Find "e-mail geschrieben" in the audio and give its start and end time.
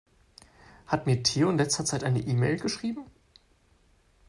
2.21-3.05